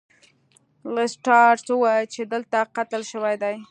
لیسټرډ 0.95 1.65
وویل 1.73 2.05
چې 2.13 2.21
دلته 2.33 2.57
قتل 2.75 3.01
شوی 3.11 3.35
دی. 3.43 3.55